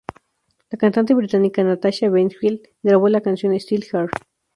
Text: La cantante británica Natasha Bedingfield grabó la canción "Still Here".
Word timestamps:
La 0.71 0.79
cantante 0.79 1.13
británica 1.13 1.63
Natasha 1.63 2.09
Bedingfield 2.09 2.61
grabó 2.81 3.07
la 3.07 3.21
canción 3.21 3.53
"Still 3.53 3.83
Here". 3.93 4.09